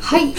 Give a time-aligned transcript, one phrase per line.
[0.00, 0.34] はい。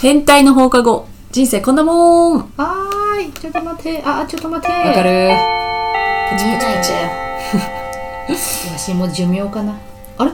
[0.00, 1.06] 変態の放課後。
[1.30, 2.38] 人生こんなもん。
[2.38, 3.32] わはーい。
[3.32, 4.02] ちょっと待って。
[4.04, 4.76] あちょっと待って。
[4.94, 5.10] かる。
[5.10, 5.34] 見えな
[6.54, 7.08] いんだよ
[8.30, 8.36] わ
[8.78, 9.78] しも寿命かな。
[10.18, 10.32] あれ？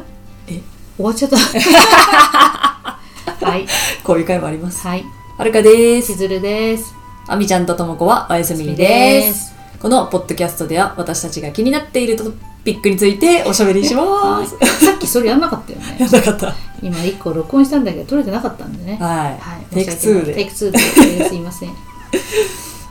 [0.49, 0.61] え？
[0.97, 1.37] 終わっちゃった。
[3.47, 3.67] はい。
[4.03, 4.87] こういう回もあります。
[4.87, 5.05] はい。
[5.37, 6.19] はるかでしす。
[6.19, 6.95] ずるです。
[7.27, 8.55] あみちゃんとともこはおやす。
[8.55, 9.55] みです。
[9.81, 12.25] このポッドキャストでは私たちが気になっているト
[12.65, 14.57] ピックについておしゃべりします。
[14.85, 15.97] さっきそれやんなかったよね。
[15.99, 16.55] やんなかった。
[16.83, 18.99] 今一個録音したんだけど撮れてなかったんでね。
[18.99, 19.75] はい、はい。
[19.75, 20.35] テイク2で。
[20.35, 21.29] テイク2で。
[21.29, 21.71] すいません。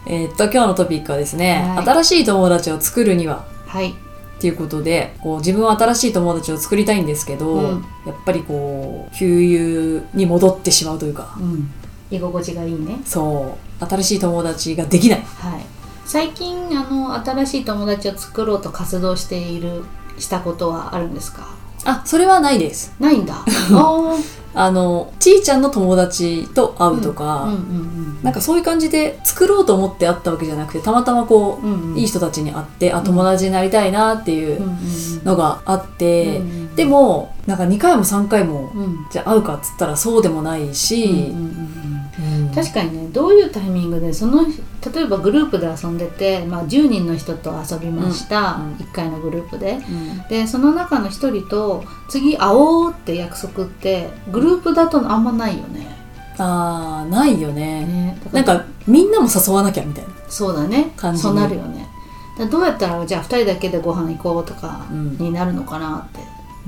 [0.08, 1.86] えーっと今日のトピックはですね、はい。
[1.86, 3.46] 新しい友達を作るには。
[3.66, 3.90] はい。
[3.92, 3.94] っ
[4.40, 7.86] ていうことでこう自分は新しい友達を作りたいんですけど、うん。
[8.06, 11.36] やっぱりこう旧友に戻ってしまうというか。
[11.40, 11.72] うん。
[12.10, 13.00] 居心地がいいね。
[13.06, 13.86] そう。
[13.86, 15.22] 新しい友達ができない。
[15.22, 15.66] はい
[16.08, 19.84] 最近あの新しい友達を作ろうと活動している
[20.18, 21.48] したことはあるんですか？
[21.86, 22.94] あそれはないです。
[23.00, 23.36] ないんだ。
[24.60, 34.60] あのちーちゃんの友達と会うとか、うんうんなんかそういう感じで作ろうと思って会ったわけじゃなくてたまたまこう、うんうんいい人たちに会ってあ友達になりたいなっていう
[35.24, 38.98] のがあって、うんうんでもなんか2回も3回もうんうん。
[39.12, 41.77] じゃあ会うかっつったらそうでもないし、うんうんうんうん
[42.54, 48.64] 確かにねどういうタイミングでその例えばグループで遊んでて、まあ、10人の人と遊びました、うん。
[48.68, 48.74] うん。
[48.76, 49.74] 1回のグループで。
[49.74, 50.28] うん。
[50.28, 55.88] でその中の1人と次会おうって約束ってグループだとあんまないよね。
[56.38, 57.86] あーないよね。
[57.86, 58.22] ね。
[58.26, 60.92] だなんかみんなも誘わなきゃみたいなそうだね。
[60.96, 61.24] 感じに。
[61.24, 61.88] そうなるよね。
[62.52, 65.18] どうやったらじゃあ2人だけでご飯行こうとかうん。
[65.18, 66.20] になるのかなって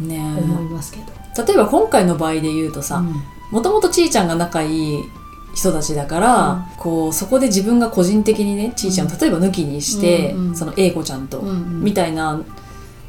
[0.03, 0.19] ね。
[0.41, 3.13] 思いますけど、例えば今回の場合で言うとさうん。
[3.52, 5.00] もともとちーちゃんが仲いい
[5.55, 6.64] 人たちだから、うん。
[6.78, 11.83] こうそこで自分が個人的にねちーちゃんを例えば抜きにして、うんうんその A 子ちゃんと、うんうん。
[11.83, 12.41] みたいな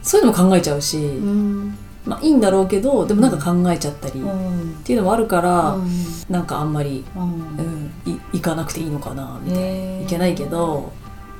[0.02, 1.76] そういうのも考えちゃうし、うん。
[2.04, 4.76] まあいいんだろうけどでもなんか考えちゃったりっうん。
[4.84, 5.88] ていうのもあるから、うん。
[6.28, 7.22] なんかあんまり、うん。
[7.22, 10.04] うん、い行かなくていいのかなみたいな、へー。
[10.04, 10.92] いけないけど、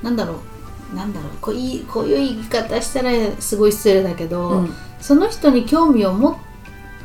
[0.03, 0.35] なんだろ
[0.93, 0.95] う。
[0.95, 1.31] なんだろう。
[1.39, 4.73] こういいこういう言い方したらすごい失礼だけど、うん。
[4.99, 6.35] その人に興味を持っ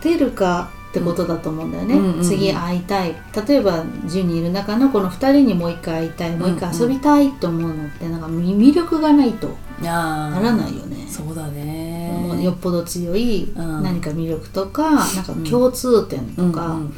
[0.02, 2.22] てるかってことだと思うんだよね、うんうんうん。
[2.22, 3.14] 次会いたい。
[3.46, 6.36] 例えば10人いる中のこの2人にもう一回会いたい。
[6.36, 9.48] もう一回遊びたいと思うのってなんか魅力がないと
[9.82, 13.82] ならないよね、そうだもうねよっぽど強いうん。
[13.82, 16.94] 何か魅力とか、なんか共通点とか、うん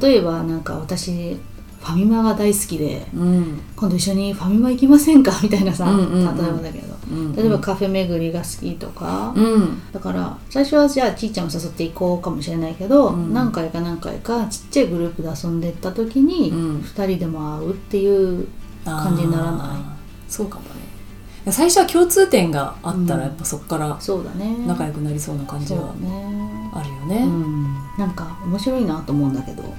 [0.00, 3.20] 例えばなんか私ファミマが大好きでうん。
[3.20, 5.30] うん今度一緒にファミマ行きませんか？
[5.42, 6.36] みたいなさ、うんうんうん。
[6.36, 6.86] 例えばだけど。
[6.88, 6.95] うん
[7.36, 9.92] 例えばカフェ巡りが好きとか、うん。
[9.92, 13.32] だから最初はじゃあちーちゃんを誘っていこうかもしれないけど、うん。
[13.32, 16.80] 何回か何回かちっちゃいグループで遊んでった時に、うん。
[16.80, 18.48] 2人でも会うっていう
[18.84, 19.76] 感じにならな
[20.28, 20.30] い？
[20.30, 21.52] そうかもね。
[21.52, 23.06] 最初は共通点があったうん。
[23.06, 24.56] らやっぱそこからそうだね。
[24.66, 26.70] 仲良くなりそうな感じはね。
[26.74, 27.24] あるようね。
[27.24, 27.74] ん。
[27.98, 29.62] なんか面白いなと思うんだけど。
[29.62, 29.70] うん。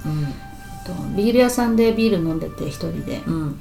[0.86, 3.22] とビール屋さんでビール飲んでて一人で。
[3.28, 3.60] うん。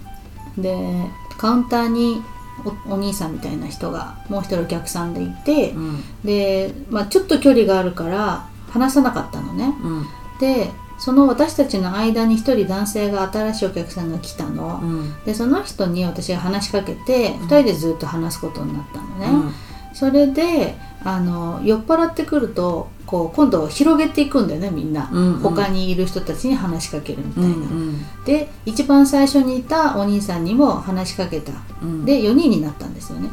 [0.57, 2.23] でカウンターに
[2.65, 6.05] おお兄さんみたいな人がもう一人お客さんでいて、うん。
[6.25, 9.75] で、まあ、ちょっと距離があるから話さなかったのね。
[9.83, 10.07] うん。
[10.41, 15.25] でその私たちの間に一人男性が新しいお客さんが来たの、うん。
[15.25, 19.55] でその人に私が話しかけて2人でずっと話すことになったのね、うん。
[19.95, 20.75] それで
[21.05, 25.39] あの酔っ払ってくるとこう今度広げていくんだよねみんな、うんうん。
[25.39, 31.53] 他にいる人たちに話しかけるみたいな、うんで一番最初にいたお兄さんにも話しかけた。
[31.81, 32.05] うん。
[32.05, 33.29] で4人になったんですよね。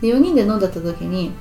[0.00, 1.32] で4人で飲んだった時に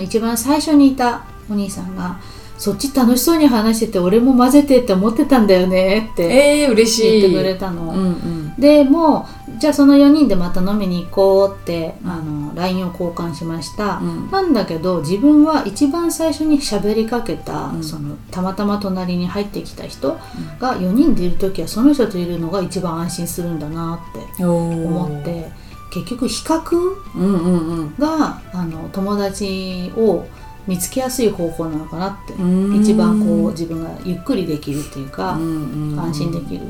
[0.00, 2.20] 一番最初にいたお兄さんが
[2.56, 7.20] 「そっち楽しそうに話してて俺も混ぜてって思ってたんだよね」ってえー、嬉しい。
[7.22, 7.92] 言ってくれたの。
[7.92, 8.54] うんうん。
[8.56, 14.30] でもうじゃあその4人でまた飲みに行こうってあの LINE を交換しました、うん。
[14.30, 17.84] なんだけど自分は一番最初に喋りかけた、うん。
[17.84, 20.18] そのたまたま隣に入ってきた人
[20.58, 24.02] が4人でいる時はその人といるのが一番安心するんだな
[24.36, 25.52] って思思って
[25.92, 26.76] 結局比較
[27.16, 27.94] うんうんうん。
[27.98, 30.24] があの友達を
[30.66, 32.32] 見つけやすい方法なのかなって。
[32.32, 32.80] うん。
[32.80, 36.00] 一番こう自分がゆっくりできるっていうか、うんうん。
[36.00, 36.62] 安心できる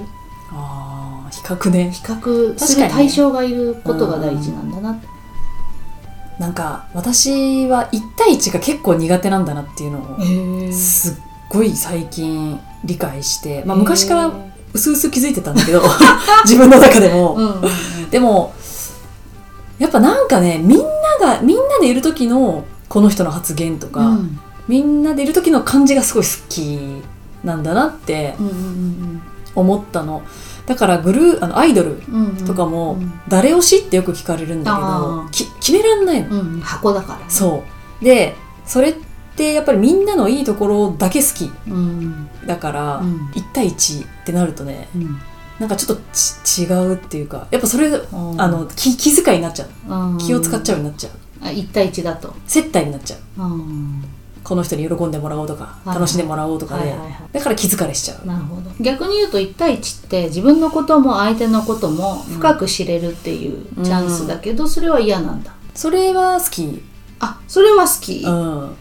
[0.52, 1.90] ああ比較ね。
[1.90, 5.06] 比較する確かにね対象がいることが大事なんだなって。
[6.40, 9.98] なんか私は1対1が結構苦手なんだなっていうの
[10.70, 11.14] をすっ
[11.50, 14.32] ごい最近理解して、まあ、昔から
[14.72, 15.82] うすうす気づいてたんだけど
[16.44, 17.66] 自分の中でも、うんうんう
[18.06, 18.10] ん。
[18.10, 18.54] でも
[19.78, 20.86] やっぱなんかねみんな
[21.34, 24.40] がみんなでいる時のこの人の発言とか、うん。
[24.66, 27.02] みんなでいる時の感じがすごい好き
[27.44, 29.22] なんだなってうんうん
[29.54, 30.22] 思ったの。
[30.66, 32.00] だからグルーあのアイドル
[32.46, 33.12] とかも、うん。
[33.28, 35.30] 誰推しってよく聞かれるんだけあどー。
[35.30, 36.60] き決めらんないの、うんうん。
[36.60, 37.24] 箱だからね。
[37.28, 37.64] そ
[38.00, 38.04] う。
[38.04, 38.94] でそれっ
[39.36, 41.50] てやっぱりみんなのいいところだけ好き。
[41.68, 42.28] うん。
[42.46, 43.30] だから、うん。
[43.34, 45.18] 1対1ってなるとねうん。
[45.58, 48.40] なんかちょっとち違うっていうかやっぱそれ、うん。
[48.40, 49.94] あの気気遣いになっちゃう。
[50.12, 50.18] うん。
[50.18, 51.12] 気を使っちゃうようになっちゃう。
[51.42, 52.34] あ1対1だと。
[52.46, 53.42] 接待になっちゃう。
[53.42, 54.04] うん
[54.50, 57.14] この人に喜んでもらおうとかはい楽しんでもらおうとかで、はいはいはい。
[57.30, 58.26] だから気疲れしちゃう。
[58.26, 58.68] なるほど。
[58.80, 65.54] 逆に言うと1対1って自分のことも相手のことも深く知れるっていうチャンスだけど、それは嫌なんだ。
[65.72, 66.82] それは好き。
[67.20, 68.76] あそれは好き、うん。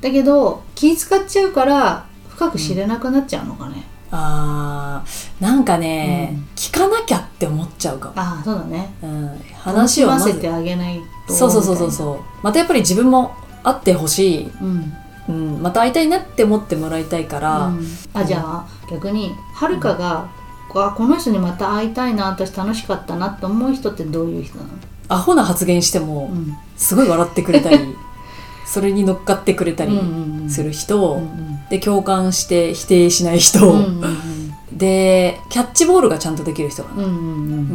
[0.00, 6.48] だけど気使っちゃうから深く知れなくなっちゃうのかね、あーなんかね、うん。
[6.56, 8.92] 聞かなきゃって思っちゃうかも、ああそうだね。
[9.00, 12.18] うん、楽話をませてあげないとそうそうそうそううそう。
[12.42, 14.92] またやっぱり自分も会ってほしい、うん
[15.32, 17.86] うん、また会いたいなって思ってもらいたいから、うん。
[18.14, 20.28] あじゃあ逆にはるかが、
[20.74, 24.70] あこの人にまた会いたいな私楽しかったなって思う人ってどういう人なの、
[25.08, 26.54] アホな発言してもうん。
[26.76, 27.78] すごい笑ってくれたり
[28.66, 30.00] それに乗っかってくれたり
[30.48, 31.68] する人、うんうん。
[31.70, 37.18] で共感して否定しない人、うんうんでキャッチボールがちゃんとできる人かな、うんうんう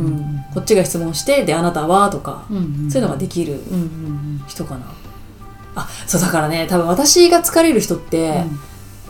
[0.10, 2.10] んこっちが質問してであなたは？
[2.10, 2.92] とか、うんうん。
[2.92, 4.44] そういうのができるうんうん。
[4.48, 4.82] 人かな
[5.78, 8.44] あそうだからね多分私が疲れる人って、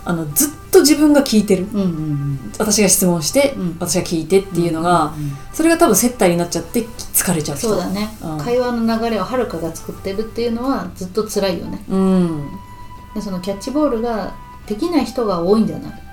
[0.04, 1.68] あのずっと自分が聞いてる。
[1.74, 2.40] うんうんうん。
[2.58, 3.78] 私が質問して、うん。
[3.80, 7.70] 私が聞いてっていうのが、うんうんそれが多分接待になっちゃって疲れちゃう人。
[7.70, 8.38] そうだね、うん。
[8.38, 11.84] 会話の流れをはるかが作ってるっていうのはずっと辛いよね。
[11.90, 12.48] うん。
[13.16, 14.36] でそのキャッチボールが
[14.68, 16.04] できない人が多いんじゃない、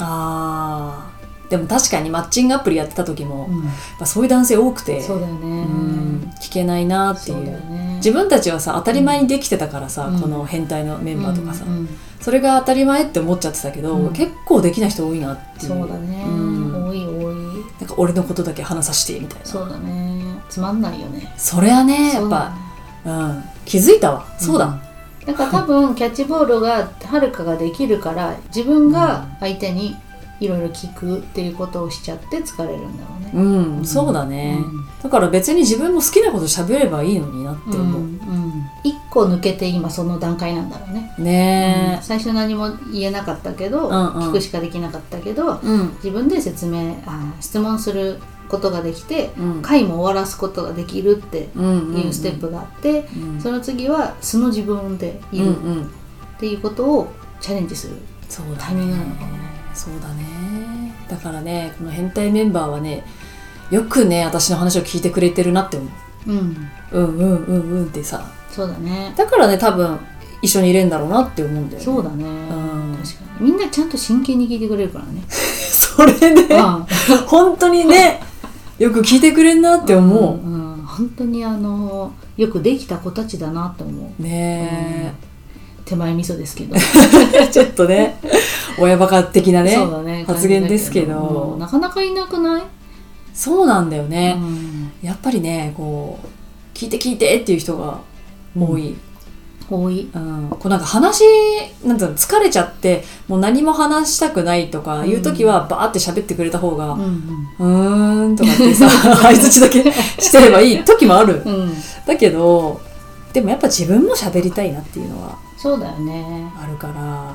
[0.00, 1.50] あー。
[1.50, 3.70] でも確かにマッチングアプリやってた時も、うん。
[4.00, 5.40] ぱそういう男性多くてそうだよね。
[5.40, 6.32] うん。
[6.40, 10.20] 聞けないなっていそうだようね自分たちはさ当たり前にできてたからさ、うん。
[10.20, 11.88] この変態のメンバーとかさ、うんうん
[12.22, 14.12] それが当たり前って思っちゃってたけど、うん。
[14.12, 15.72] 結構できない人多いなっていう。
[15.72, 16.88] そうだね、うん。
[16.88, 17.34] 多い多い。
[17.80, 19.44] なんか俺のことだけ話させてみたいな。
[19.44, 20.22] そうだね。
[20.48, 21.32] つまんないよね。
[21.36, 22.36] それはねやっそうね。
[23.04, 24.24] うん、気づいたわ。
[24.38, 24.80] そうだ、
[25.26, 29.96] だから多分キャッチボールがはるかができるから自分が相手に
[30.42, 33.30] いろいろ聞くっていうことをしちゃって疲れるんだろうね。
[33.32, 34.58] うん、そうだね、
[35.02, 38.52] だから別に自分も好きなこと喋ればいいのになってうん思う、うん
[38.84, 41.14] 一個抜けて今その段階なんだろうね。
[41.18, 44.28] ね最初何も言えなかったけど、うんうん。
[44.30, 45.94] 聞くしかできなかったけどえうん。
[45.96, 48.18] 自分で説明あ質問する
[48.48, 49.62] ことができて、うん。
[49.62, 53.40] 回も終わらすことができるってうんいうステップがあって、うん。
[53.40, 55.84] その次は素の自分でいるうんうん。
[55.84, 55.86] っ
[56.40, 57.94] ていうことをチャレンジする。
[58.28, 59.41] そうだタイミングなのかもね
[59.74, 60.94] そうだね。
[61.08, 63.04] だからねこの変態メンバーはね
[63.70, 65.88] よくね私の話を聞いてくれてるなって思
[66.26, 66.32] う。
[66.32, 68.30] ん、ううんうんうんうんってさ。
[68.50, 69.14] そうだね。
[69.16, 69.98] だからね多分
[70.42, 71.84] 一緒にいれんだろうなって思うんだよね。
[71.84, 72.96] そうだね、ん。
[72.96, 73.50] 確かに。
[73.50, 75.22] みんなちゃんと真剣に聞いてくれるからね。
[75.28, 76.86] それねうん。
[77.26, 78.20] 本当にね
[78.78, 80.82] よく聞いてくれんなって思う、んん。
[80.84, 84.22] 本当にあのよくできた子たちだなって思う。
[84.22, 85.14] ね
[85.92, 88.18] 手前味噌ですけど、え、 ちょっとね。
[88.78, 91.56] 親バカ的なねね発言ですけど。
[91.58, 92.62] なかなかいなくない、
[93.34, 94.92] そうなんだよね、うん。
[95.02, 96.26] やっぱりねこう
[96.76, 97.98] 聞いて聞いてっていう人が
[98.58, 98.94] 多い、
[99.68, 100.08] 多い。
[100.14, 100.48] うん。
[100.48, 101.24] こうなんか話
[101.84, 109.84] なんていうの疲れちゃってもう何も話したくないとかいう時はバーって喋ってくれた方がうん「うーん」とかってさ 相づちだけ
[110.18, 111.42] してればいい時もある。
[111.44, 111.74] うん、うん、
[112.06, 112.80] だけど
[113.32, 116.50] でもやっぱ自分も喋りたいなっていうのはそうだよね。
[116.60, 117.34] あるからや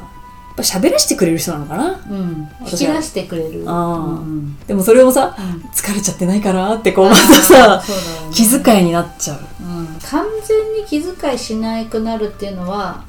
[0.54, 2.50] っぱ喋らせてくれる人なのかなうん。
[2.62, 3.64] 引き出してくれる。
[3.64, 5.70] うんでもそれをさうん。
[5.70, 7.94] 疲れちゃってないかなってこうまずさ ね。
[8.32, 9.39] 気遣いになっちゃう。
[9.63, 9.88] うん。
[10.10, 13.04] 完全に気遣いしなくなるっていうのは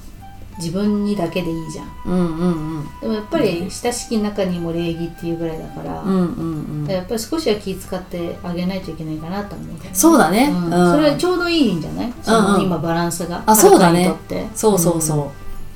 [0.58, 1.86] 自分にだけでいいじゃん。
[2.04, 2.50] うんう
[2.80, 6.84] んでもやっぱり親しき中にも礼儀っていうぐらいだから、うんうんうん。
[6.84, 10.50] うんやっぱり少しは気遣ってあげないといけないかなと思うそうだね。
[10.52, 10.64] うん。
[10.64, 12.12] うんそれはちょうどいいんじゃない？
[12.22, 12.62] そのうん。
[12.62, 13.42] 今バランスが。
[13.46, 14.12] あそうだね。
[14.54, 15.30] そうそうそう、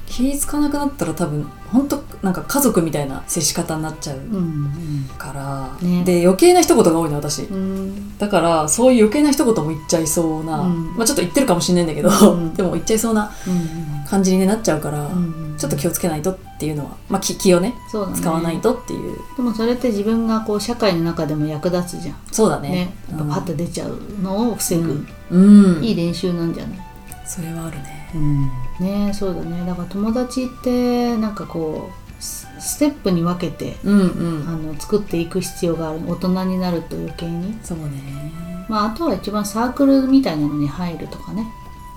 [0.07, 5.05] 気ぃつかなくなったら多分本当なんか家族みたいな接し方になっちゃううんうん。
[5.17, 6.05] から、ね。
[6.05, 7.45] で余計な一言が多いの私。
[7.45, 7.57] うん。
[7.57, 10.95] うんだからそういう余計な一言も言っちゃいそうな、うん。
[10.97, 12.53] まあちょっと言ってるかもしれないんだけど、うん。
[12.55, 17.75] でも言っちゃいそうなうん感じになっちゃうから、うんちょっと気をつけないとっていうのは、まあ、気気をねね。
[18.17, 19.17] 使わないとっていう。
[19.37, 22.17] でもそれって自分がこう社会の中でも役立つじゃん。
[22.33, 22.69] そうだね。
[22.71, 22.95] ね。
[23.11, 25.85] やっぱパッと出ちゃうのを防ぐ、うん、うん。
[25.85, 26.79] いい練習なんじゃない？
[27.25, 28.09] それはあるね。
[28.81, 29.65] ねそうだね。
[29.67, 34.49] だから友達ってなんかこうスステップに分けてうんうん。
[34.49, 38.33] あの作っていく必要がある大人になると余計にそうね。
[38.69, 41.47] まああとは一番サークルみたいなのに入るとかね。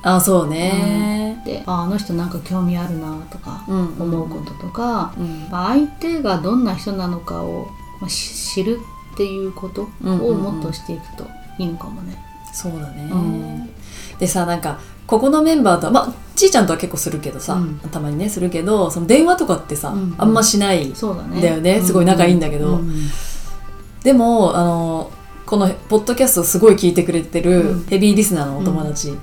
[0.03, 1.41] あそうね。
[1.46, 3.77] でああの人なんか興味あるなとかうん。
[4.00, 5.48] 思うこととか、うん。
[5.50, 7.67] まあ、相手がどんな人なのかを
[8.00, 8.79] まあし知る
[9.13, 10.38] っていうことをうんうんうん。
[10.44, 11.25] もっとしていくと
[11.58, 12.17] いいのかもね。
[12.53, 13.70] そうだね、うん
[14.19, 17.79] でさなんかここのメンバーとはまあちーちゃんとは結構するけどさ、うん。
[17.91, 21.81] たまにねするけどその電話とかってさ、うんあんましない、そうだよね。
[21.81, 22.75] すごい仲いいんだけど。
[22.75, 22.93] うん
[24.03, 25.12] でもあの
[25.48, 27.86] このポッドキャストをすごい聞いてくれてるうん。
[27.86, 29.17] ヘビーリスナーのお友達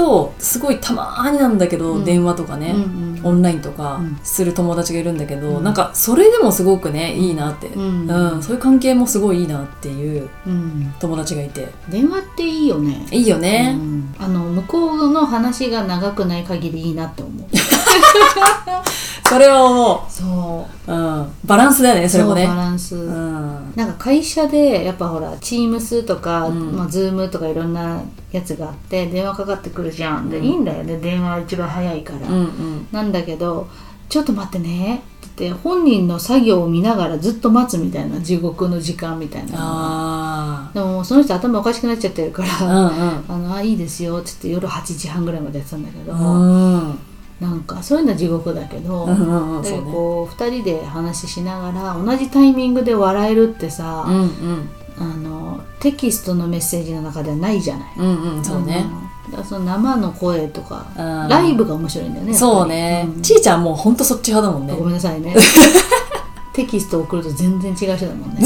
[0.00, 2.04] とすごいたまーになんだけど、うん。
[2.04, 2.82] 電話とかね、うん
[3.18, 3.26] うん。
[3.26, 4.18] オンラインとかうん。
[4.22, 5.64] する友達がいるんだけど、うん。
[5.64, 8.42] なんかそれでもすごくねいいなって、ううんん。
[8.42, 10.94] そういう関係もすごいいいなっていううん。
[10.98, 11.68] 友達がいて。
[11.90, 13.06] 電話っていいよね。
[13.10, 14.14] いいよね、うん。
[14.18, 17.56] あの向こうの話が長くない限りいいなって思う
[19.28, 20.92] それは思そう。
[20.92, 22.46] う、うん、バランスだよねそれもね。
[22.46, 23.72] そうバランス、うん。
[23.76, 26.76] なんか会社でやっぱほら Teams とか、うん。
[26.76, 30.28] まあ、Zoom とかいろんなやつがあって電話かかってくるじゃん。
[30.30, 30.44] で、うん。
[30.44, 32.88] いいんだよね電話一番早いから、うんうん。
[32.90, 33.68] なんだけど
[34.08, 35.02] ちょっと待ってね。
[35.30, 39.62] って本人の作業を見ながらずっと待つみたいな地獄の時間みたいなのが。
[39.62, 44.18] あでもその人頭おかしくなっちゃってるから、ああのあいいですよ。
[44.18, 46.98] って言って夜8時半ぐらいまでやってたんだけど、うんうん
[47.40, 54.68] なんかそういうのは地獄だけど、うんうんうんでそうねこう2人で話ししながら同じタイミングで笑えるってさ、うんうん
[54.98, 57.92] あのテキストのメッセージの中ではないじゃない。
[57.96, 62.34] うんうんそうね、うんだその生の声とかうんライブが面白いんだよね。
[62.34, 65.34] そうね、んちーちゃんもうほんとそっち派だもんねごめんなさいね。
[66.52, 68.40] テキスト送ると全然違う人だもんね。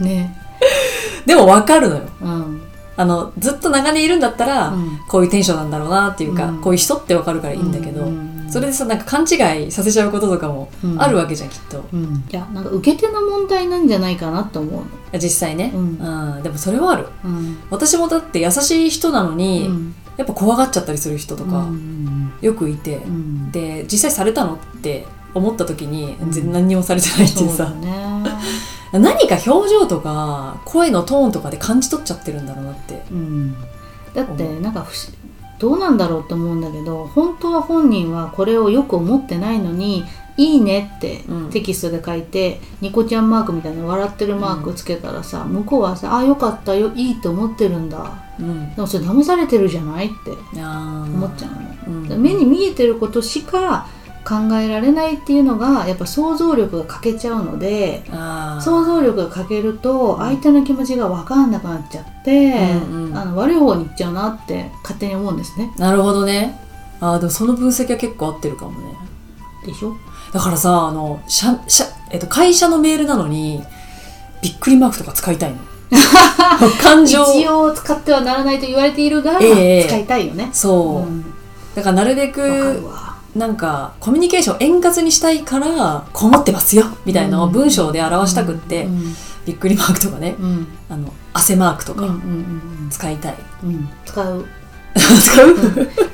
[0.00, 0.38] ね。
[1.26, 2.60] でも分かるのようん。
[2.96, 4.98] あのずっと長年いるんだったら、うん。
[5.08, 6.60] こういうテンションなんだろうなっていうか、うん。
[6.60, 8.46] こういう人って分かるからいいんだけど、うん。
[8.50, 11.02] それでさなんか勘違いさせちゃうこととかもうん。
[11.02, 11.84] あるわけじゃん、きっと。
[11.92, 12.24] うん。
[12.28, 14.84] いや、なんか受け手の問題なんじゃないかなと思うの。
[15.14, 17.06] 実際ね、うんでもそれはある。
[17.24, 17.58] うん。
[17.70, 19.94] 私もだって優しい人なのに、うん。
[20.18, 22.32] やっぱ怖がっちゃったりする人とかうん。
[22.42, 23.50] よくいて、うん。
[23.50, 26.30] で実際されたのって思った時にうん。
[26.30, 28.11] 全然何にもされてないっていうさ、そうだね。
[28.92, 33.02] 何か表情とか声のトーンとかで感じ取っちゃってるんだろうなって。
[33.10, 33.54] うん。
[34.14, 35.16] だってなんか不思
[35.58, 40.04] どうなんだろうって思うんだけど本当は本人はこれをよく思ってないのに
[40.36, 41.50] 「いいね」ってうん。
[41.50, 48.74] テキストで書いて、ニコちゃんマークみたいな笑ってるマークつけたらさ、向こうはさ「あよかったよいいと思ってるんだ」うん。
[48.74, 51.48] でもそれ騙されてるじゃないって思っちゃ
[51.86, 52.14] うの。
[52.14, 52.22] うん。
[52.22, 53.86] 目に見えてることしか
[54.24, 58.04] 考えられないっていうのがやっぱ想像力が欠けちゃうので
[58.60, 62.52] 想像力が欠けると相手の気持ちが分かんなくなっちゃって、
[62.86, 65.72] うんうんあの悪い方に行っちゃうなって勝手に思うんですね。
[65.76, 66.58] なるほどね。
[67.00, 68.94] あーでもその分析は結構合ってるかもね。
[69.66, 69.96] でしょ？
[70.32, 73.62] だからさあの社社、えっと、会社のメールなのに
[74.40, 75.58] びっくりマークとか使いたいの。
[76.82, 77.22] 感情。
[77.22, 79.84] 一応使ってはならないと言われているが、ええ。
[79.86, 80.48] 使いたいよね。
[80.52, 81.24] そう、うん。
[81.74, 83.01] だからなるべわかるくわ。
[83.34, 89.14] なんかコミュニケーションを円滑にしたいからこう思ってますよみたいなのを文章で表したくって、うん。
[89.46, 90.66] びっくりマークとかねうん。
[90.88, 92.18] あの汗マークとかうんうんう
[92.86, 93.70] ん使いたい、うん。
[93.70, 93.72] う。
[93.72, 94.44] ん使う？
[94.94, 95.56] 使う、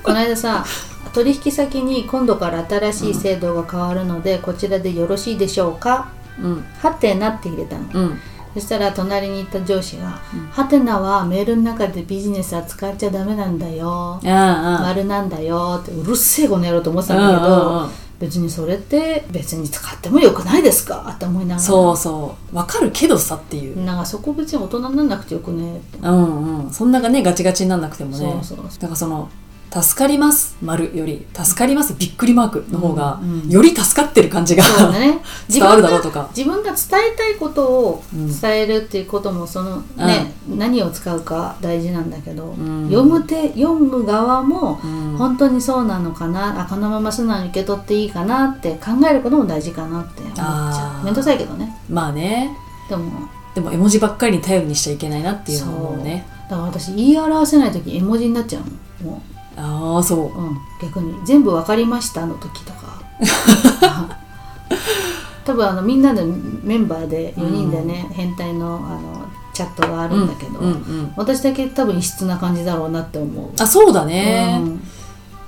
[0.05, 0.65] この間さ
[1.13, 6.09] 取引先に今度から新しい制度が変わるので、こちらでよろしいでしょうか？
[6.41, 6.65] うん。
[6.81, 8.13] はてなって入れたの。
[8.55, 15.81] うんそしたら隣にいた上司がうん「はてなはメールの中でビジネスは使っちゃダメなんだよ」丸なんだよ。
[15.83, 17.89] ってうるせえこの野郎と思ってたんだけど
[18.19, 21.13] 別にそれって別に使ってもよくないですか？
[21.15, 21.61] って思いながら。
[21.61, 22.57] そうそう。
[22.57, 26.71] わかるけどさっていう、なんかそこ別に大人にならなくてよくねって、うんうん。
[26.73, 28.41] そんながねガチガチになんなくてもね。
[28.43, 28.67] そうそう。
[28.67, 29.29] だからその
[29.71, 33.49] 助かります丸より助かりますびっくりマークの方が、うんうん。
[33.49, 35.21] より助かってる感じがそうだね。
[35.49, 36.29] 伝わるだろうとか。
[36.35, 36.79] 自分が伝
[37.13, 38.41] えたいことをうん。
[38.41, 42.89] 伝えるっていうこともそのね、何を使うか大事なんだけど、ん。
[42.89, 45.17] 読む手読む側もうん。
[45.19, 51.05] 本当にそうなのかなあこのまま素直に受け取っていいかなって考えることも大事かなって思っちゃう。
[51.05, 51.77] 面倒くさいけどね。
[51.91, 52.57] まあね。
[52.89, 53.29] でも。
[53.55, 56.27] でも絵文字ばっかりに頼りにしちゃいけないなっていうのもね。
[56.49, 58.63] だから私言い表せない時絵文字になっちゃう
[59.07, 59.11] の。
[59.11, 59.23] も
[59.59, 60.19] ああそう。
[60.21, 62.79] う、うん、逆に全部わかりましたの時とか。
[65.45, 66.23] 多分あのみんなの
[66.63, 69.25] メンバーで4人でね、変態のあの
[69.55, 71.13] チャットがあるんだけど、うんうんうん。
[71.17, 73.51] 私だけ多分異質な感じだろうなって思う。
[73.59, 74.81] あそうだね、うん。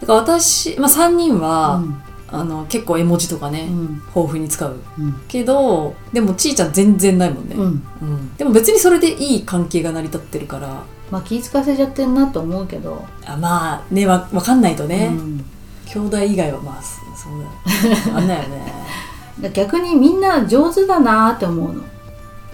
[0.00, 2.02] だから私、まあ、3人は、うん
[2.32, 4.02] あの結構絵文字とかね、うん。
[4.14, 4.76] 豊富に使う。
[4.98, 5.20] うん。
[5.28, 7.64] けどでもちーちゃん全然ないもんね、うん。
[8.02, 8.36] うん。
[8.36, 10.82] でも別にそれでいい関係が成り立ってるから。
[11.10, 15.44] まあ気ぃ使わせちゃってんなと思うけど、あまあねわ分かんないとね、うん。
[15.86, 18.72] 兄弟以外はまあそそうだよあんなよね。
[19.40, 21.82] だ 逆にみんな上手だなって思うの。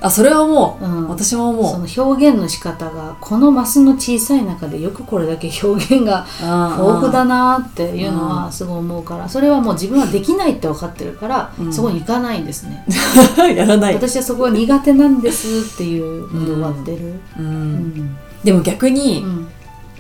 [0.00, 1.09] あそれは思う、うん。
[1.09, 11.73] 私も思そうの表現の仕方がこのマスの小さい中でよくこれだけ表現が豊富だなっていうのうんはすごい思うからそれはもう自分はできないって分かってるから、うん。
[11.73, 12.85] そこに行かないんですね。
[13.57, 17.21] やらない、私はそこは苦手なんですっていうので終わってる。
[17.38, 17.75] ううん。
[17.79, 18.17] ん。
[18.45, 19.49] でも逆に、うん。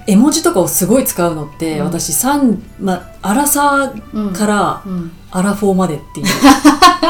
[0.06, 1.84] 絵文字とかをすごい使うのって、うん。
[1.86, 5.10] 私3まあアラサーうんからうん。
[5.30, 6.26] アラフォーまでっていう。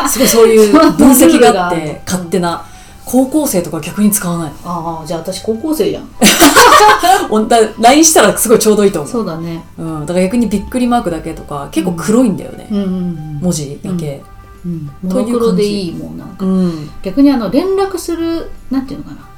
[0.08, 2.62] すごいそういう 分析があって勝手な
[3.06, 6.08] 高校生とか逆に使わないああじゃあ私高校生じゃん。
[7.80, 9.12] LINE したらすごいちょうどいいと思う。
[9.12, 9.64] そうだね。
[9.78, 14.22] うん、だから逆にびっくりマークだけとか結構黒いんだよね、うんうん文字だけ、
[14.64, 15.32] うんう感じ。
[15.32, 16.44] ノクロでいいもんなんか。
[16.44, 16.90] うん。
[17.02, 19.28] 逆にあの連絡するなんていうのかな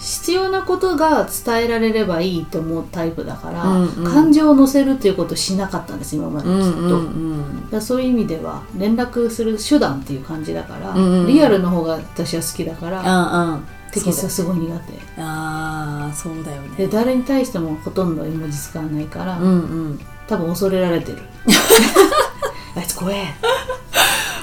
[0.00, 4.04] 必要なことが伝えられればいいと思うタイプだから、うんうん。
[4.04, 13.66] 感情を乗せるっていうことをしなかったんです今まできっと、うんうんそういう意味では連絡する手段っていう感じだから、うんうんリアルの方が私は好きだから、うんうん。
[13.92, 14.92] テキストすごい苦手。
[15.20, 19.54] ああそうだよでね誰に対してもほとんど絵文字使わないから、うんう
[19.90, 20.00] ん。
[20.26, 21.18] 多分恐れられてる。
[22.74, 23.34] あいつ怖え、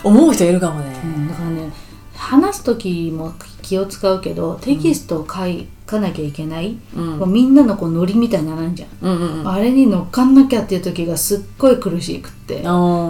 [0.03, 1.71] 思う人いるかもね、うん、だからね
[2.17, 5.45] 話す時も気を使うけどテキストを書
[5.85, 7.19] かなきゃいけない、うん。
[7.19, 9.49] こうみんなのこうノリみたいになるんじゃん、うんうんうん。
[9.49, 12.63] あれに乗っかんなきゃっていう時がすっごい苦しくって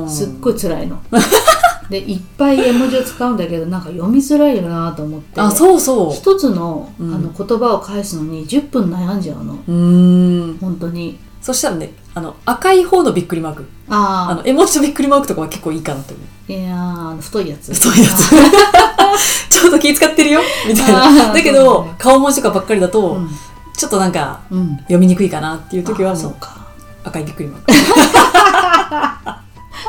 [0.08, 1.02] すっごい辛いの。
[1.90, 5.40] でいっぱい絵文字を使うんだけどなんか読みづらいよなと思って。
[5.40, 7.16] あそうそ一つの,、うん。
[7.16, 9.58] あの言葉を返すのに10分悩んじゃうの。
[9.68, 10.58] うん。
[10.60, 11.18] 本当に。
[11.42, 13.66] そしたらねあの赤い方のびっくりマーク。
[13.90, 16.28] ああの絵文字とびっくりマークとかは結構いいかなと思う。
[16.50, 17.74] あいやーあの太いやつ。
[17.74, 18.97] そういうやつ
[19.50, 20.42] ちょっと気使ってるよ。
[20.68, 21.34] みたいな。
[21.34, 23.30] だけど、顔文字とかばっかりだと、うん、
[23.76, 26.58] ちょっとなんかうん、読みにくいかなっていう時はあもうそうか。
[27.04, 27.72] 赤いびっくりマーク、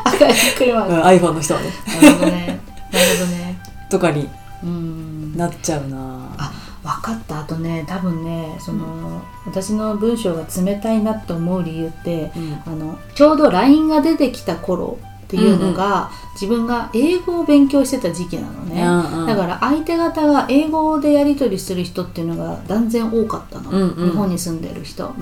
[0.04, 1.72] 赤い車うん、な iPhone の人はね。
[2.00, 2.60] るほどね。
[2.92, 3.58] なるほどね。
[3.90, 4.28] とかに
[4.62, 5.36] うん。
[5.36, 5.96] なっちゃうな。
[6.38, 7.40] あ分かった。
[7.40, 12.62] あとね多分ねその、私の文章が冷たいなって思う理由ってうん。
[12.66, 19.26] あのちょうど LINE が出てきた頃っていうのが、自分が英語を勉強してた時期なのね、うんうん。
[19.26, 24.10] だから相手方が英語でやり取りする人っていうのが断然多かったの、うんうん。
[24.10, 25.14] 日本に住んでる人。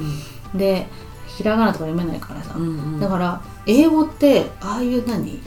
[0.55, 0.59] うん。
[0.59, 0.87] で
[1.27, 3.01] ひらがなとか読めないからさ、うんうん。
[3.01, 5.41] だから英語ってああいう何？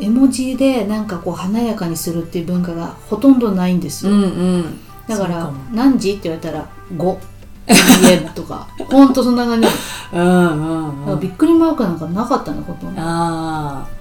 [0.00, 4.26] 絵文字でなんかこう華やかにするっていう文化がほとんどないんですよ、うんう
[4.60, 4.80] ん。
[5.06, 6.12] だから何時？
[6.12, 7.18] って言われたら5
[7.66, 8.66] PM とか。
[8.90, 9.68] ほんとそんな感じ。
[10.14, 11.20] うんうんうん。
[11.20, 13.02] びっくりマークなんかなかったのほとんど。
[13.02, 13.95] ああ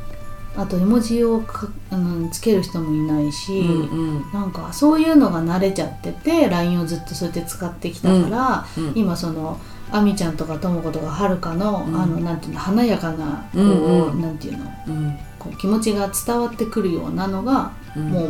[0.65, 4.31] と絵文字をかあのつける人もいないし、ーうんうん。
[4.31, 9.59] なんかそういうのが慣れちゃってて LINE をずっとそうやって使ってきたから、うん今その
[9.91, 11.95] あみちゃんとかともことかはるかの、うん。
[12.01, 14.21] あのなんていうの華やかなこう、うんうん。
[14.21, 15.17] なんていうのうん。
[15.37, 18.09] こう気持ちが伝わってくるようなのが、うん。
[18.09, 18.29] もう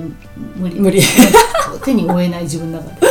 [0.55, 0.79] 無理。
[0.79, 1.01] 無理。
[1.83, 3.07] 手に負えない自分の中で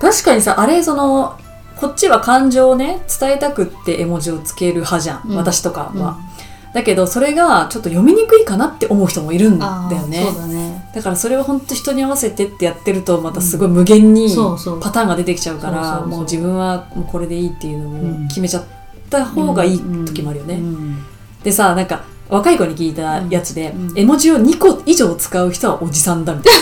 [0.00, 1.38] 確かにさあれその
[1.76, 5.36] こっちは感情をね伝えたくって絵文字をつける派じゃん、うん。
[5.36, 6.31] 私とかは、うん
[6.72, 10.24] だけどそれがちょっと読みにくいかなって思う人もいるんだよね。
[10.24, 10.90] だね。
[10.94, 14.34] だからそれを本当人に合わせてってやってるとまたすごい無限に
[14.80, 18.64] パターンが出てきちゃうからもう自分はもうこれでいいっていうのうんを決めちゃっ
[19.10, 21.04] た方がいい時もあるよね、うん
[21.42, 23.98] でさなんか若い子に聞いたやつで、うんうん。
[23.98, 26.52] 絵文字を2個以上使う人はおじさんだみたい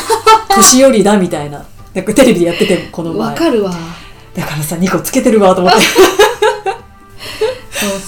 [0.48, 0.56] な。
[0.56, 1.64] 年寄りだみたいな。
[1.94, 3.28] なんかテレビでやっててこの前。
[3.28, 3.72] わかるわ。
[4.34, 5.78] だからさ2個つけてるわと思って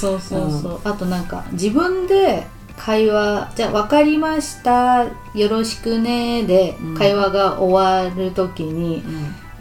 [0.02, 0.60] そうそうそう。
[0.62, 6.94] そう、あとなんか自分で会話じゃあ分かりましたよろしくねでうん。
[6.96, 9.02] 会話が終わる時に、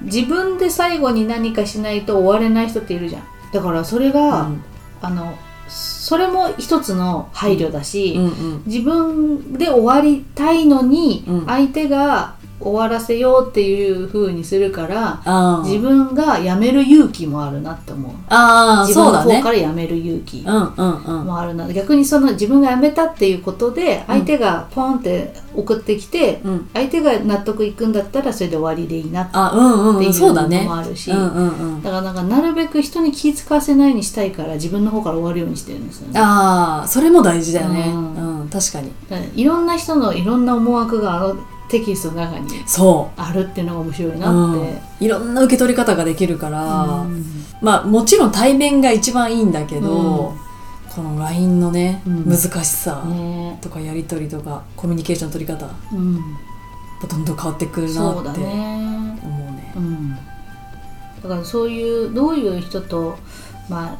[0.02, 3.24] 自分で最後に何かしないと終われない人っているじゃん。
[3.54, 4.64] だからそれが、うん。
[5.02, 5.36] あの
[5.68, 8.64] それも一つの配慮だし、うんうん。
[8.66, 11.46] 自分で終わりたいのに、うん。
[11.46, 15.22] 相手が終わらせようっていう風にするから
[15.64, 18.12] 自分がやめる勇気もあるなって思う。
[18.30, 21.26] あー自分の方からやめる勇気うんうんうん。
[21.26, 21.72] もあるな。
[21.72, 26.70] 逆にその自分がやめたっていうことで相手がポンって送ってきて、うん。
[26.74, 31.84] 相手が納得いくんだったらそれで終わりでいいなってあうんうんいうのもあるし、うんうんうん。
[31.84, 36.20] だからなんかなるべく人に気遣わせないようにしたいから自分の方から終わるようにしてるんですよね。
[36.20, 37.86] ああそれも大事だよね。
[37.88, 38.92] ううんん、確かに。
[39.36, 41.34] いろんな人のいろんな思惑が
[41.72, 45.06] テキストの中にそあるっていうのが面白いううんなって。
[45.06, 47.26] いろんな受け取り方ができるから、うん。
[47.62, 50.94] まあもちろん対面が一番いいんだけど、うん。
[50.94, 52.26] この LINE のね、うん。
[52.26, 53.58] 難しさね。
[53.62, 56.20] とかやり取りとかコミュニケーションの取り方うん、
[57.08, 58.44] どんどん変わってくるなって思うね。
[58.44, 59.74] ね。
[59.78, 60.16] うん、
[61.24, 63.18] だからそういうどういう人と、
[63.70, 63.98] まあ、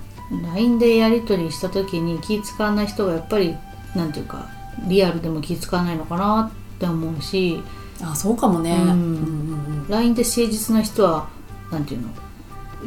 [0.54, 3.56] LINE でやり取りした時に気使わない人がやっぱり
[3.96, 4.50] なんていうか
[4.88, 7.62] リアルでも気使わないのかなって思うし
[8.02, 8.82] あそうかもね、うん。
[8.82, 11.28] うんうん LINE で誠実な人は
[11.70, 12.08] なんていうの？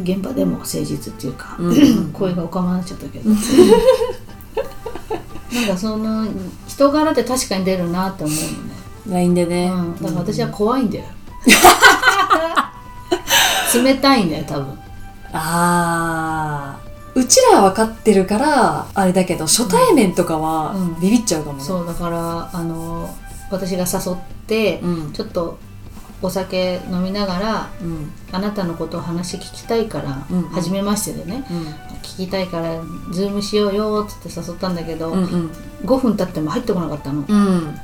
[0.02, 1.70] 現場でも誠実っていうか、うん。
[1.70, 1.74] う
[2.10, 3.30] ん声がおかまになっちゃったけど。
[5.54, 6.26] なんかその
[6.66, 8.48] 人柄って確かに出るなって思うのね、
[9.06, 11.04] うん、LINE でね、うん、だから私は怖いんだよ。
[13.74, 14.66] 冷たいんだよ多分。
[15.32, 16.80] ああ
[17.14, 21.00] うちらは分かってるからあれだけど初対面とかはうん。
[21.00, 23.14] ビビっちゃうかもね、そうだからあの
[23.50, 25.12] 私が誘って、うん。
[25.12, 25.58] ちょっと
[26.22, 28.10] お酒飲みながらうん。
[28.32, 31.44] あなたのことを話聞きたいから、うん初めましてでね
[32.02, 35.50] 聞きたいからズームしようよっつって誘ったんだけど、うんうん。
[35.84, 37.24] 5分経っても入ってこなかったの。
[37.28, 37.78] うん。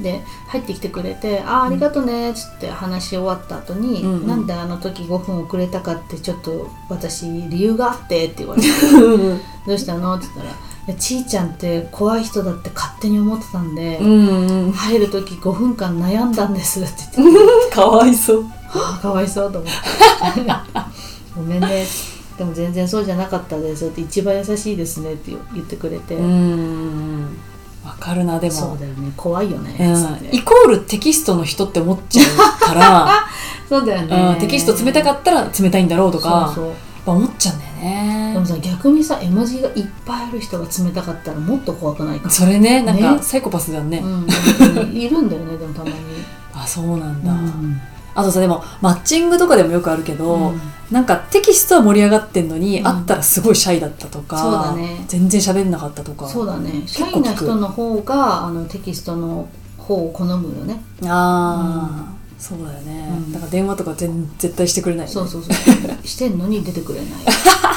[0.00, 4.26] で入ってきてくれて「ああありがとね」っつって話し終わった後に、うんうん。
[4.26, 8.68] なんであの時5分遅れたかってちょっと私理由があって」って言われて
[9.66, 10.56] 「どうしたの?」って言ったらいや
[10.98, 14.72] 「ちーちゃんって怖い人だって勝手に思ってたんで、うんうん。
[14.72, 17.34] 入る時5分間悩んだんです」って言っ
[17.70, 18.44] てかわいそう。
[18.74, 20.42] あ ーかわいそうと思って
[21.36, 21.86] 「ごめんね」
[22.36, 23.86] でも全然そうじゃなかったです。
[23.86, 27.36] って一番優しいですねって言ってくれて、うん
[27.84, 28.52] わかるなでも。
[28.52, 29.12] そうだよね。
[29.16, 30.36] 怖いよね、うん。
[30.36, 33.26] イコールテキストの人って思っちゃうから、
[33.68, 34.34] そうだよね。
[34.34, 36.52] うん、テキスト冷たかったら冷たいんだろうとか。
[36.54, 42.30] そうそうぱ思っちゃうんだよでねもさ逆にさ絵文字がいっぱいある人が冷たかったらもっと怖くないか？
[42.30, 44.26] それねなんかねサイコパスだよね、うん
[44.96, 45.94] いるんだよねでもたまに、
[46.54, 47.80] あそうなんうだ、ん。
[48.14, 50.60] あとさでもマッチングとかでもよくあるけど、うん。
[50.90, 52.84] なんかテキストは盛り上がってんのに、うん。
[52.86, 55.02] 会ったらすごいシャイだったとかそうだね。
[55.08, 56.28] 全然喋んなかったとか。
[56.28, 56.82] そうだね。
[56.86, 60.80] シャイな人の方があのテキストの方を好むよね。
[61.04, 62.04] ああ、
[62.42, 63.32] そうだよね、うん。
[63.32, 65.14] だから電話とか全絶対してくれないよね。
[65.14, 65.54] そうそうそう。
[66.04, 67.08] してんのに出てくれない。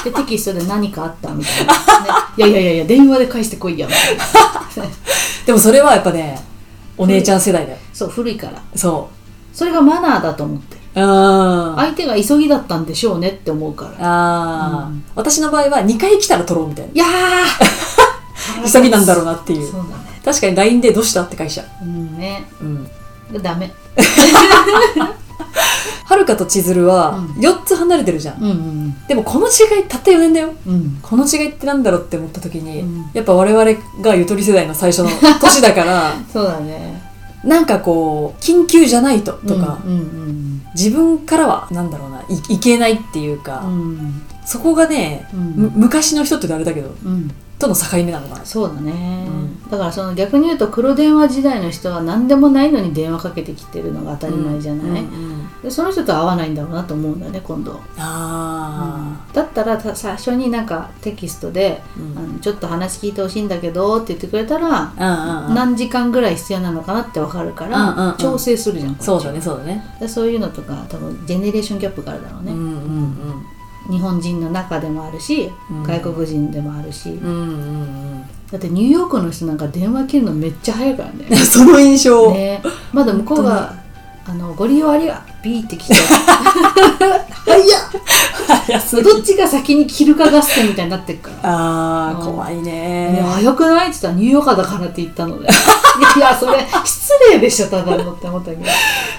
[0.02, 1.72] でテキストで何かあったみたいな、
[2.36, 4.24] ね、いやいやいやいや電話で返してこいやみたいな。
[5.46, 6.44] でもそれはやっぱね
[6.98, 7.78] お姉ちゃん世代だよ。
[7.94, 8.60] そう古いから。
[8.74, 9.08] そ
[9.54, 10.76] それがマナーだと思って。
[10.94, 13.90] 相手が急ぎだったんでしょうねって思うから。
[14.00, 15.04] ああ、うん。
[15.14, 16.92] 私の場合は2回来たら取ろうみたいな。
[16.92, 18.72] いやー。
[18.72, 19.70] 急ぎなんだろうなっていう。
[19.70, 20.20] そうだね。
[20.24, 21.84] 確かに LINE で「どうした?」って返しちゃう。
[21.84, 22.48] んね。
[22.60, 22.90] ううん
[23.42, 23.72] ダメ。
[26.04, 27.42] はるかと千鶴はうん。
[27.42, 30.52] 4つ離れてるじゃん、うんうんでもこの違いたった4年だよ。
[30.66, 30.98] うん。
[31.02, 33.04] この違いってなんだろうって思った時に、うん。
[33.12, 33.64] やっぱ我々
[34.02, 35.10] がゆとり世代の最初の
[35.40, 37.02] 年だからそうだね。
[37.44, 40.62] なんかこう緊急じゃないととか、うんうん。
[40.74, 43.72] 自分からはなんだろうないいけないっていうか、うん。
[43.72, 48.44] うんそこがね、昔の人ってあれだけどうんとの境目なのかな。
[48.44, 49.26] そうだね、
[49.68, 55.62] うだからその逆に言うと黒電話時代の人は何でもないのに電話かけてきてるのが当たり前じゃない、うんうんうん。
[55.62, 62.18] でその人とは合わないんだろうなと思うんだよね今度、あだったらた最初になんかテキストで、ー、うん。
[62.18, 65.54] あのちょっと話聞いてほしいんだけどって言ってくれたら、うんうんうん。
[65.54, 68.16] 何時間ぐらい必要なのかなって分かるから、うんうんうん。
[68.18, 69.82] 調整するじゃんそうだねそうだね。
[69.98, 73.46] でそういうのとか多分ジェネレーションギャップがあるだろうね、うんうん
[73.90, 75.82] 日本人の中でもあるし、うん。
[75.82, 77.42] 外国人でもあるし、うんうんう
[78.18, 78.22] ん。
[78.50, 81.26] だってニューヨークの人なんか電話切るのめっちゃ早いからね。
[81.30, 82.62] う んその印象、ね。
[82.92, 83.74] まだ向こうが
[84.26, 85.94] あのご利用ありがビーって来て。
[87.46, 87.68] 早っ
[89.02, 91.36] どっちが先に切るか合戦みたいになってるから。
[91.42, 92.32] あーうん。
[92.34, 92.62] 怖いね。
[93.12, 93.88] ね早くない？
[93.88, 95.48] って言ったらニューヨーカーだからって言ったので
[96.16, 98.64] いやそれ失礼でしょただのって思ったけど、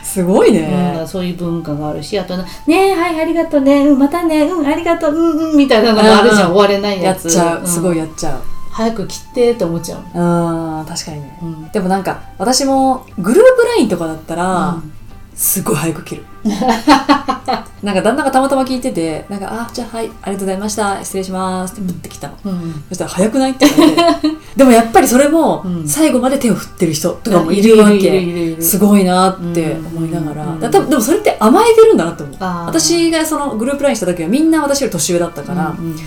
[0.03, 6.55] すごいうん、そういう文化があるしあとね「ねえはいありがとうねうんまたねうんありがとううんうん」みたいなのがあるじゃん、うん。
[6.55, 7.67] 終われないややつっちゃう、ん。
[7.67, 8.33] すごいやっちゃう。
[8.71, 11.39] 早く切ってって思っちゃううん確かにね。
[11.41, 14.91] うんでもなんか私もグループ LINE とかだったら、うん。
[15.35, 16.25] すごい早く切る
[17.83, 20.97] なんか旦那がたまたま聞いててなんか「あじゃあはいありがとうございました。
[21.03, 23.85] 失礼します」ってプッて来たの、うんそしたら「早くない?」って言わ
[24.21, 24.37] れて。
[24.57, 25.87] でもやっぱりそれもうん。
[25.87, 28.57] 最後まで手を振ってる人とかもいるわけ。
[28.59, 30.59] すごいなって思いながら、うん。
[30.89, 32.37] でもそれって甘えてるんだなと思う。
[32.39, 35.97] 私がそのグループ LINE した時はみんな私より年上だったから、うんうんうん。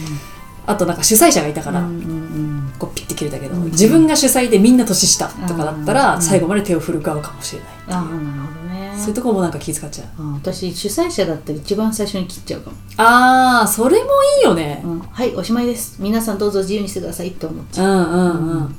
[0.66, 8.24] あとなんか主催者がいたから、うんうんこうピッて切れたけど、うん自分が主催でみんな年下とかだったら、うん最後まで手を振る側かもしれない、うんああなるほど。
[8.24, 8.59] ね
[9.00, 10.08] そういうところもなんか気遣っちゃう。
[10.18, 15.96] あ私主催者だったら一番最初に切っちゃうかも、あーそれもいいよね、うん、はいおしまいです。
[16.00, 17.86] 皆さんどうぞ自由にしてくださいって思っちゃう。
[17.86, 18.76] んうんうん、うん。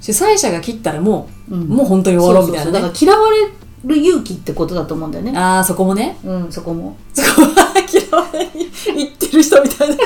[0.00, 1.62] 主催者が切ったらもう、うん。
[1.62, 2.80] う、もう本当に終わろうみたいなね。
[2.80, 3.48] だから嫌われ
[3.84, 5.36] る勇気ってことだと思うんだよね。
[5.36, 6.18] ああそこもね。
[6.24, 6.96] うんそこも。
[7.12, 9.94] そこは嫌われに言ってる人みたいな。
[9.94, 9.98] 違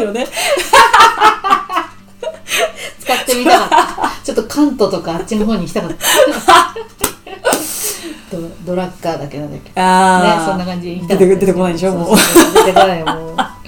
[0.00, 0.26] うよね。
[3.00, 4.10] 使ってみたかった。
[4.24, 5.96] ちょっと関東とかあっちの方に行きたかった
[8.30, 9.68] ドドラッカーだけなんだっけ。
[9.70, 12.16] ねああ、そんな感じ出て出てこないでしょもう。
[12.54, 13.36] 出てこないよもう。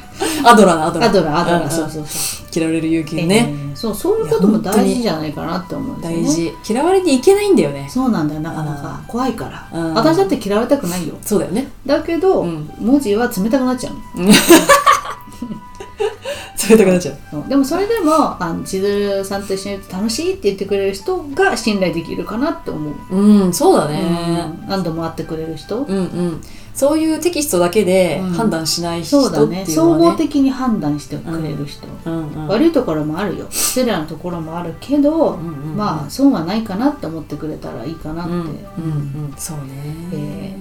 [0.45, 1.11] アドラーなアドラー。
[1.11, 2.47] アドラーアドラそうそうそう。
[2.55, 6.23] 嫌われる勇気ね、えーそうそういうことも大事じゃないかなって思うんですよね。
[6.23, 7.89] 大事嫌われにいけないんだよね。
[7.89, 9.03] そうなんだよなかなか。
[9.09, 9.69] 怖いから。
[9.73, 9.95] うん。
[9.95, 11.17] 私だって嫌われたくないよ。
[11.23, 11.69] そうだよね。
[11.85, 12.71] だけど、うん。
[12.79, 14.29] 文字は冷たくなっちゃうの
[16.69, 17.17] 冷たくなっちゃう。
[17.31, 24.69] そうでもそれでもあの千鶴さんと一緒にいると楽しいって言ってくれる人が信頼できるかなって思う、うんそうだね、うん。
[24.69, 26.41] 何度も会ってくれる人、うんうん。
[26.75, 28.31] そういうテキストだけでうん。
[28.31, 33.47] 判断しない人そうだっていうのはね,、ね総合的に判断してくれる人、うんうん悪いところもあるよ。
[33.51, 35.77] 失礼なところもあるけど、うんうんうん。
[35.77, 39.35] まあ損はないかなって思ってくれたらいいかなって、うんうんうん。
[39.37, 39.63] そうね、
[40.13, 40.57] え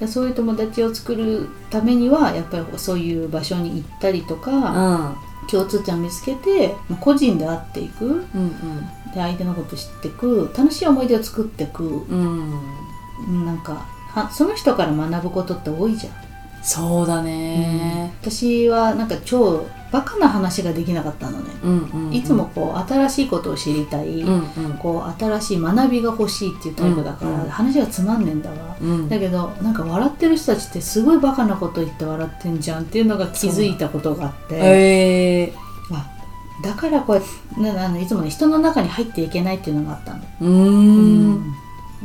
[0.00, 4.94] でそういう友達を作るためにはやっぱりそういう場所に行ったりとか、う
[5.28, 8.06] ん共通点を見つけてまあ個人で会っていく。
[8.06, 8.50] うん
[9.12, 10.50] で相手のこと知っていく。
[10.56, 11.84] 楽しい思い出を作っていく。
[11.84, 12.60] うん。
[13.28, 16.12] うんなんかはその人から学ぶことって多いじゃん、
[16.62, 18.12] そうだね。
[18.20, 22.14] 私はなんか超バカな話ができなかったのね、うんうんうん。
[22.14, 24.78] いつもこう新しいことを知りたい、うんうん。
[24.78, 29.08] こう新しい学びが欲しいっていうタイプだから、うんうん話がつまんねえんだわ、うん。
[29.08, 35.52] だけどなんか笑ってる人たちってすごいバカなこと言って笑ってんじゃんっていうのが気づいたことがあって、ええ。
[35.92, 36.08] あ
[36.64, 37.24] だからこうやっ
[37.54, 41.54] てなあのいつもね人の中に入っていけないっていうのがあったの、うーん。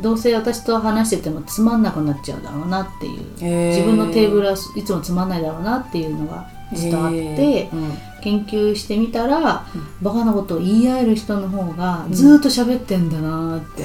[0.00, 3.70] どうせ私と話しててもつまんなくなっちゃうだろうなっていう、え。
[3.70, 8.08] 自分のテーブルはいつもつまんないだろうなっていうのが伝わって、えー。
[8.20, 9.64] 研究してみたら、
[10.02, 13.84] バカなことを言い合える人の方がずーっと喋ってんだなって、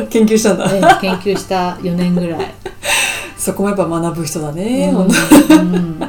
[0.00, 0.70] う ん研究したんだ。
[0.72, 2.54] ええ研究した4年ぐらい。
[3.36, 5.58] そこもやっぱ学ぶ人だね、うん。
[5.58, 6.00] うん。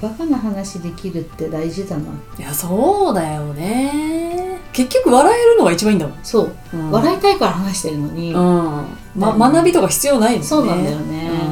[0.00, 2.04] バカな話できるって大事だな。
[2.38, 4.58] いやそうだよね。
[4.72, 6.90] 結局笑えるのが一番いいんだもん、そう、うん。
[6.90, 8.84] 笑いたいから話してるのに、うん。
[9.14, 10.44] ま、ね学びとか必要ないのね。
[10.44, 11.30] そうなんだよね。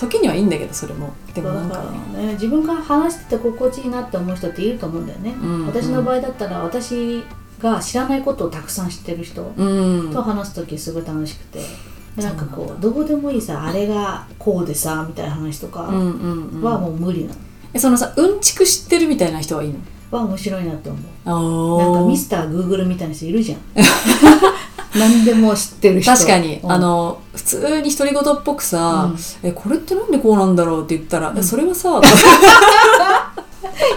[0.00, 1.12] 時にはいいんだけどそれも。
[1.34, 2.26] でもなんからね。
[2.28, 7.22] ね自分から話してて心地いいなって思う人っていると思うんだよね、うん私の場合だったら私
[7.60, 10.10] が知らないことをたくさん知ってる人うん。
[10.12, 11.60] と話す時すごい楽しくて。
[12.16, 16.62] でなんかこそうどうでもいいさあれがこうでさみたいな話とかうんうんうん。
[16.62, 17.36] はもう無理なの、
[17.72, 19.78] えそのさうんちく知ってるみたいな人はいいの？
[20.10, 21.02] は面白いなって思う。
[21.24, 23.60] あなんかミースターグーグルみたいな人いるじゃん
[24.98, 26.12] 何でも知ってる人。
[26.12, 26.72] 確かに、うん。
[26.72, 32.00] あの普通に独り言っぽくさ、えこれってなんでこうなんだろうって言ったら、えそれはさ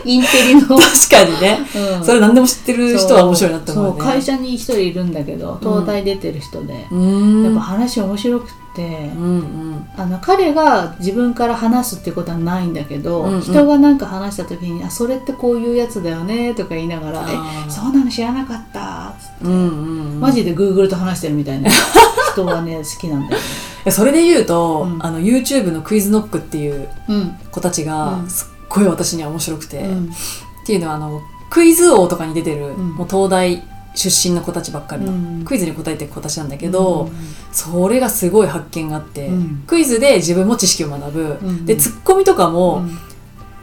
[0.06, 0.80] インテリの、 確
[1.10, 1.60] かにね、
[2.00, 2.06] うん。
[2.06, 4.02] それ何でも知ってる人は面白いなって思うね。
[4.02, 7.44] 会社に一人いるんだけど東大出てる人で、うーん。
[7.44, 9.88] やっぱ話面白くって、うんうん。
[9.96, 13.42] あの彼が自分から話すってことはないんだけど、うんうん。
[13.42, 17.68] 人がなんか話した時に「あそれってこういうやつだよね」とか言いながら「あー。
[17.68, 19.46] えそうなの知らなかった」つって。
[19.46, 20.20] うんうんうん。
[20.20, 21.70] マジでグーグルと話してるみたいな
[22.34, 23.42] 人はね好きなんだよ
[23.86, 23.92] ね。
[23.92, 25.06] それで言うと、うん。
[25.06, 27.36] あの YouTube のクイズノックっていううん。
[27.52, 28.30] 子たちがうん。
[28.30, 30.12] すっごい私には面白くて、っうん。
[30.66, 32.90] ていうのはあのクイズ王とかに出てる、うん。
[32.96, 33.62] もう東大
[33.96, 35.44] 出身の子たちばっかりの、うん。
[35.46, 37.10] クイズに答えてる子たちなんだけど、
[37.52, 39.64] それがすごい発見があって、うん。
[39.68, 41.66] クイズで自分も知識を学ぶ、うん。
[41.66, 42.98] でツッコミとかも、うん。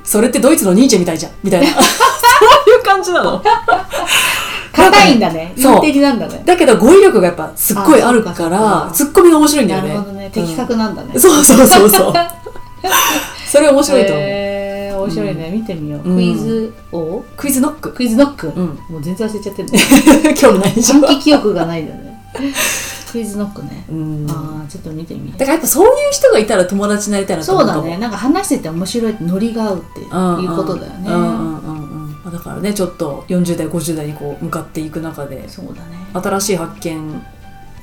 [0.04, 1.66] それってドイツのニーチェみたいじゃんみたいな。
[1.74, 1.80] そ
[2.66, 3.42] ういう感じなの？
[4.72, 5.52] 硬いんだね。
[5.56, 5.78] イそう。
[5.78, 6.42] ンテリなんだね。
[6.46, 9.88] だけど語彙力がやっぱすっごいあるからツッコミが面白いんだよね。
[9.88, 10.30] なるほどね。
[10.32, 12.12] 的確なんだね、そうそうそうそう。
[13.50, 14.24] それ面白いと思う、
[15.02, 16.16] 面白いね、見てみよう、うん。
[16.16, 17.22] クイズ王？
[17.36, 17.92] クイズノック。
[17.92, 18.78] クイズノック、うん。
[18.88, 19.70] もう全然忘れちゃってる。
[19.70, 19.78] ね
[20.36, 21.00] 興味ないでしょ？
[21.00, 22.22] 短期記憶がないんだね。
[23.10, 24.26] クイズノックね、うん。
[24.26, 25.40] だかああちょっと見てみよう。
[25.40, 27.98] らやっぱそういう人がいたら友達になりたいなと思うそうだね。
[27.98, 30.08] なんか話してて面白いノリが合うっていう
[30.56, 31.26] ことだよね、うんうんう
[31.86, 31.90] ん
[32.22, 36.06] あだからねちょっと40代50代にこう向かっていく中でそうだね。
[36.12, 37.22] 新しい発見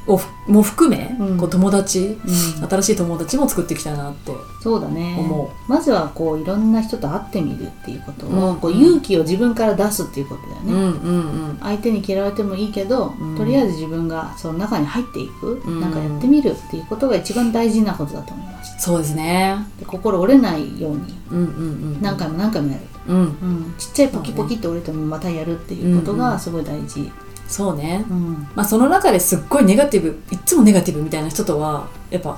[0.07, 1.37] をふも含め、うん。
[1.37, 2.67] こう友達うん。
[2.69, 5.17] 新しい友達も作っていきたいなってそうだね。
[5.19, 8.55] 思まずはこういろんな人と会ってみるっていうことを、うん。
[8.57, 11.57] こう勇気を自分から出すっていうことだよね、うんうんうん。
[11.59, 13.37] 相手に嫌われてもいいけど、うん。
[13.37, 15.81] とりあえず自分がその中に入っていく、うん。
[15.81, 18.75] なんかやってみるっていうことが一番大事なことだと思います。
[18.79, 19.57] そうですね。
[19.79, 21.49] で心折れないようにうんうんう
[21.97, 22.01] ん。
[22.01, 23.19] 何回も何回もやる、うん。
[23.19, 27.11] うん、ちっちゃいポキポキって折れてもまたやるっていうことがすごい大事、
[27.47, 28.05] そうね。
[28.09, 28.47] うん。
[28.55, 32.37] まあその中ですっごいネガティブいっつもネガティブみたいな人とはやっぱ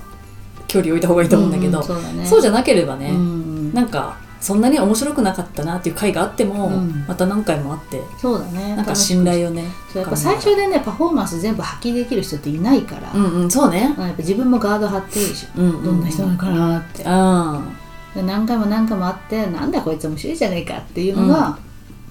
[0.67, 2.25] 距離を置いた方がいいと思うんだけど、うそうだね。
[2.25, 3.73] そうじゃなければね、うん。
[3.73, 7.05] なんかそんなに面白くなかったなっていう回があっても、うん。
[7.07, 8.75] また何回もあってそうだね。
[8.75, 13.81] なんか信頼をねやっぱ最初でねパフォーマンス全部発揮できる人っていないから、うんうんそうね。
[13.81, 21.57] やっぱ自分もガード張ってるでしょ、うんうんどんな人なのかなって、何回も何回もあってなんだこいつ面白いじゃねえかっていうのが、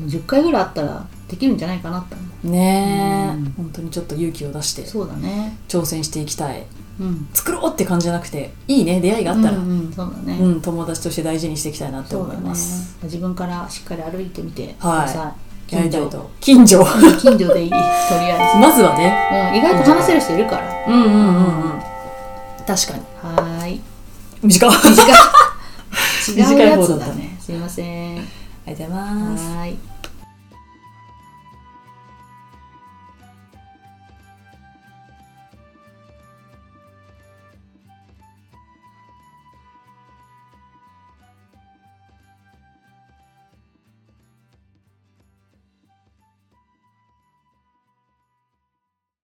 [0.02, 2.50] 10回ぐらいあったらできるんじゃないかなって思う。
[2.50, 3.52] ねえ、うん。
[3.56, 4.86] 本当にちょっと勇気を出して。
[4.86, 5.56] そうだね。
[5.68, 6.64] 挑戦していきたい。
[7.00, 7.28] うん。
[7.32, 15.06] 作ろうって感じじゃなくていいね出会いがあったら、ううんんうんそうだね、友達として大事にしていきたいなって思います、自分からしっかり歩いてみてくはい。
[15.06, 15.34] ださ
[15.70, 16.30] い、やりたい近所と。
[16.40, 16.84] 近所。
[17.20, 17.82] 近所でいいとり
[18.32, 19.14] あえ まずはね。
[19.52, 20.84] ず、うん、意外と話せる人いるから。
[20.88, 21.40] うんうんうんう
[21.76, 21.80] ん。
[22.66, 23.02] 確かに。
[23.22, 23.80] はーい。
[24.42, 24.70] 短い。
[24.70, 25.14] 短い
[26.34, 27.36] 違うやつだね。
[27.40, 28.16] すいません。
[28.16, 28.20] い
[28.66, 29.56] ありがとうございます。
[29.56, 29.87] はい